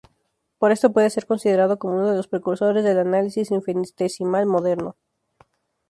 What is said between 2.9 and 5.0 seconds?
análisis infinitesimal moderno.